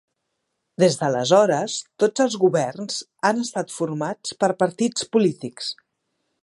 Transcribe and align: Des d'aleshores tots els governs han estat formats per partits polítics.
Des 0.83 0.95
d'aleshores 1.01 1.75
tots 2.03 2.25
els 2.25 2.39
governs 2.45 2.99
han 3.31 3.45
estat 3.45 3.77
formats 3.77 4.35
per 4.45 4.53
partits 4.65 5.11
polítics. 5.17 5.71